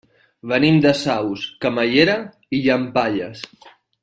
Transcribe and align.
Venim 0.51 0.79
de 0.85 0.93
Saus, 1.01 1.43
Camallera 1.67 2.17
i 2.57 2.63
Llampaies. 2.65 3.49